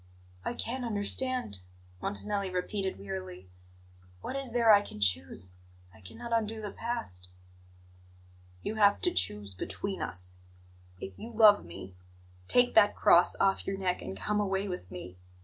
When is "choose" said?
4.99-5.53, 9.13-9.53